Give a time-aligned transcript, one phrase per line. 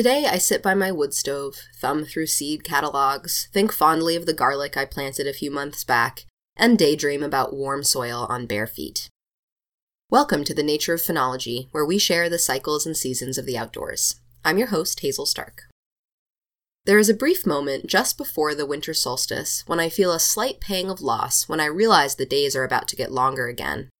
[0.00, 4.32] Today, I sit by my wood stove, thumb through seed catalogs, think fondly of the
[4.32, 6.24] garlic I planted a few months back,
[6.56, 9.10] and daydream about warm soil on bare feet.
[10.08, 13.58] Welcome to the Nature of Phenology, where we share the cycles and seasons of the
[13.58, 14.18] outdoors.
[14.42, 15.64] I'm your host, Hazel Stark.
[16.86, 20.62] There is a brief moment just before the winter solstice when I feel a slight
[20.62, 23.90] pang of loss when I realize the days are about to get longer again.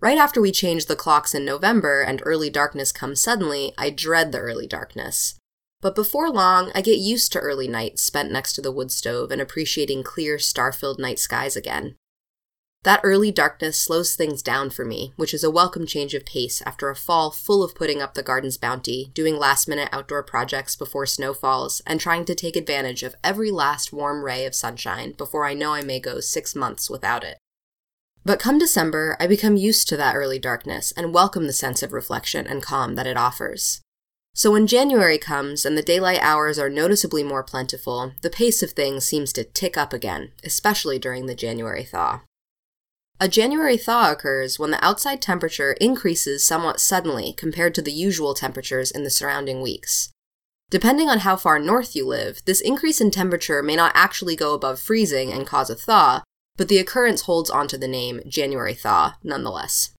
[0.00, 4.30] Right after we change the clocks in November and early darkness comes suddenly, I dread
[4.30, 5.38] the early darkness.
[5.80, 9.30] But before long, I get used to early nights spent next to the wood stove
[9.30, 11.96] and appreciating clear, star filled night skies again.
[12.82, 16.62] That early darkness slows things down for me, which is a welcome change of pace
[16.66, 20.76] after a fall full of putting up the garden's bounty, doing last minute outdoor projects
[20.76, 25.12] before snow falls, and trying to take advantage of every last warm ray of sunshine
[25.12, 27.38] before I know I may go six months without it.
[28.26, 31.92] But come December, I become used to that early darkness and welcome the sense of
[31.92, 33.82] reflection and calm that it offers.
[34.34, 38.72] So when January comes and the daylight hours are noticeably more plentiful, the pace of
[38.72, 42.22] things seems to tick up again, especially during the January thaw.
[43.20, 48.34] A January thaw occurs when the outside temperature increases somewhat suddenly compared to the usual
[48.34, 50.10] temperatures in the surrounding weeks.
[50.68, 54.52] Depending on how far north you live, this increase in temperature may not actually go
[54.52, 56.22] above freezing and cause a thaw,
[56.56, 59.90] but the occurrence holds onto the name January thaw nonetheless.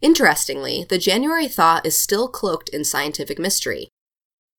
[0.00, 3.88] Interestingly, the January thaw is still cloaked in scientific mystery.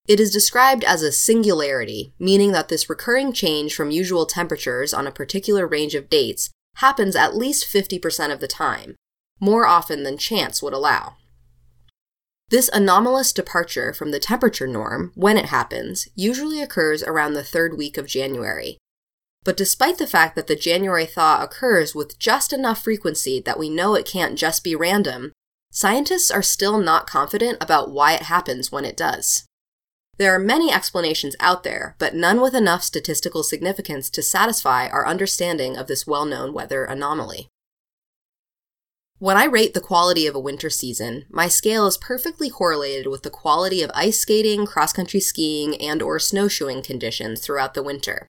[0.07, 5.07] It is described as a singularity, meaning that this recurring change from usual temperatures on
[5.07, 8.95] a particular range of dates happens at least 50% of the time,
[9.39, 11.15] more often than chance would allow.
[12.49, 17.77] This anomalous departure from the temperature norm, when it happens, usually occurs around the third
[17.77, 18.79] week of January,
[19.43, 23.69] but despite the fact that the January thaw occurs with just enough frequency that we
[23.69, 25.31] know it can't just be random,
[25.71, 29.45] scientists are still not confident about why it happens when it does.
[30.17, 35.07] There are many explanations out there, but none with enough statistical significance to satisfy our
[35.07, 37.47] understanding of this well known weather anomaly.
[39.19, 43.23] When I rate the quality of a winter season, my scale is perfectly correlated with
[43.23, 48.27] the quality of ice skating, cross country skiing, and or snowshoeing conditions throughout the winter.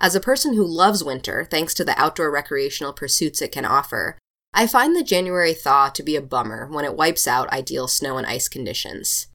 [0.00, 4.16] As a person who loves winter, thanks to the outdoor recreational pursuits it can offer,
[4.54, 8.16] I find the January thaw to be a bummer when it wipes out ideal snow
[8.16, 9.26] and ice conditions.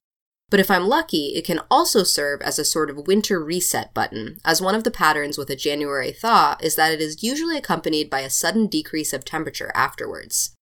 [0.50, 4.38] But if I'm lucky, it can also serve as a sort of winter reset button,
[4.44, 8.08] as one of the patterns with a January thaw is that it is usually accompanied
[8.08, 10.54] by a sudden decrease of temperature afterwards.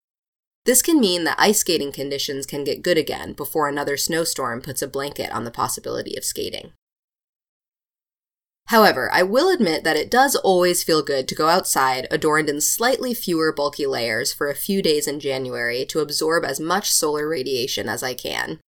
[0.65, 4.83] This can mean that ice skating conditions can get good again before another snowstorm puts
[4.83, 6.73] a blanket on the possibility of skating.
[8.73, 12.63] However, I will admit that it does always feel good to go outside adorned in
[12.63, 17.29] slightly fewer bulky layers for a few days in January to absorb as much solar
[17.29, 18.61] radiation as I can.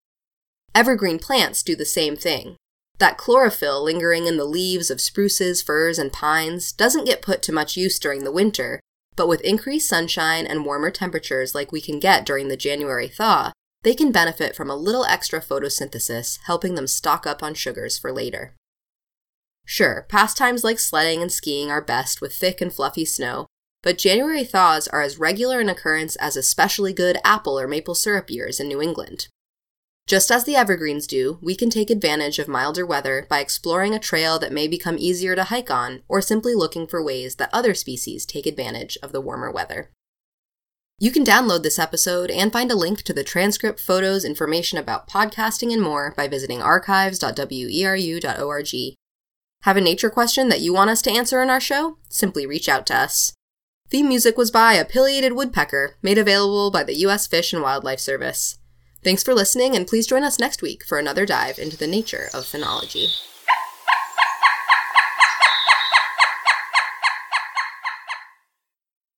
[0.74, 2.56] Evergreen plants do the same thing.
[2.98, 7.52] That chlorophyll lingering in the leaves of spruces, firs, and pines doesn't get put to
[7.52, 8.80] much use during the winter,
[9.16, 13.52] but with increased sunshine and warmer temperatures like we can get during the January thaw,
[13.84, 18.12] they can benefit from a little extra photosynthesis, helping them stock up on sugars for
[18.12, 18.54] later.
[19.64, 23.46] Sure, pastimes like sledding and skiing are best with thick and fluffy snow,
[23.82, 28.30] but January thaws are as regular an occurrence as especially good apple or maple syrup
[28.30, 29.28] years in New England.
[30.06, 33.98] Just as the evergreens do, we can take advantage of milder weather by exploring a
[33.98, 37.72] trail that may become easier to hike on, or simply looking for ways that other
[37.72, 39.90] species take advantage of the warmer weather.
[40.98, 45.08] You can download this episode and find a link to the transcript, photos, information about
[45.08, 48.96] podcasting, and more by visiting archives.weru.org
[49.64, 51.96] have a nature question that you want us to answer in our show?
[52.10, 53.32] Simply reach out to us.
[53.88, 57.26] Theme music was by a pileated woodpecker, made available by the U.S.
[57.26, 58.58] Fish and Wildlife Service.
[59.02, 62.28] Thanks for listening, and please join us next week for another dive into the nature
[62.34, 63.33] of phenology.